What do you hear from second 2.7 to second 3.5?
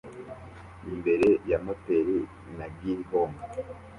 gihome